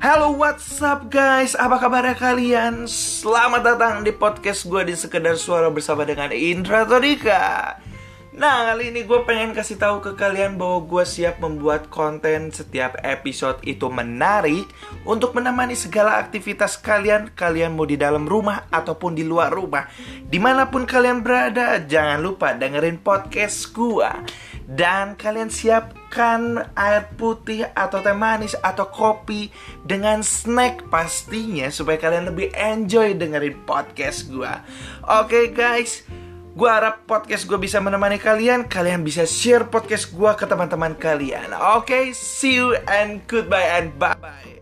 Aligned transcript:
Halo 0.00 0.32
what's 0.32 0.80
up 0.80 1.12
guys, 1.12 1.52
apa 1.52 1.76
kabarnya 1.76 2.16
kalian? 2.16 2.88
Selamat 2.88 3.60
datang 3.60 4.00
di 4.00 4.08
podcast 4.08 4.64
gue 4.64 4.88
di 4.88 4.96
Sekedar 4.96 5.36
Suara 5.36 5.68
bersama 5.68 6.08
dengan 6.08 6.32
Indra 6.32 6.88
Todika. 6.88 7.76
Nah 8.32 8.64
kali 8.72 8.96
ini 8.96 9.04
gue 9.04 9.20
pengen 9.28 9.52
kasih 9.52 9.76
tahu 9.76 10.00
ke 10.00 10.16
kalian 10.16 10.56
bahwa 10.56 10.88
gue 10.88 11.04
siap 11.04 11.44
membuat 11.44 11.92
konten 11.92 12.48
setiap 12.48 12.96
episode 13.04 13.60
itu 13.60 13.92
menarik 13.92 14.64
Untuk 15.04 15.36
menemani 15.36 15.76
segala 15.76 16.16
aktivitas 16.16 16.80
kalian, 16.80 17.36
kalian 17.36 17.76
mau 17.76 17.84
di 17.84 18.00
dalam 18.00 18.24
rumah 18.24 18.72
ataupun 18.72 19.12
di 19.12 19.28
luar 19.28 19.52
rumah. 19.52 19.84
Di 20.24 20.40
mana 20.40 20.72
pun 20.72 20.88
kalian 20.88 21.20
berada, 21.20 21.76
jangan 21.76 22.24
lupa 22.24 22.56
dengerin 22.56 23.04
podcast 23.04 23.68
gue 23.76 24.08
dan 24.64 25.12
kalian 25.20 25.52
siapkan 26.10 26.66
air 26.74 27.06
putih 27.14 27.70
atau 27.70 28.02
teh 28.02 28.10
manis 28.10 28.58
atau 28.58 28.90
kopi 28.90 29.46
dengan 29.86 30.26
snack 30.26 30.90
pastinya 30.90 31.70
supaya 31.70 32.02
kalian 32.02 32.34
lebih 32.34 32.50
enjoy 32.50 33.14
dengerin 33.14 33.62
podcast 33.62 34.26
gue. 34.26 34.50
Oke 35.06 35.30
okay, 35.30 35.44
guys, 35.54 36.02
gue 36.58 36.66
harap 36.66 37.06
podcast 37.06 37.46
gue 37.46 37.62
bisa 37.62 37.78
menemani 37.78 38.18
kalian. 38.18 38.66
Kalian 38.66 39.06
bisa 39.06 39.22
share 39.22 39.70
podcast 39.70 40.10
gue 40.10 40.30
ke 40.34 40.50
teman-teman 40.50 40.98
kalian. 40.98 41.54
Oke, 41.78 41.94
okay, 41.94 42.04
see 42.10 42.58
you 42.58 42.74
and 42.90 43.22
goodbye 43.30 43.70
and 43.78 43.94
bye 43.94 44.18
bye. 44.18 44.59